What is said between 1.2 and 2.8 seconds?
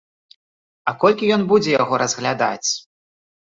ён будзе яго разглядаць?